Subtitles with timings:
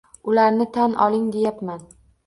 [0.31, 1.89] Ularni tan oling deyapman!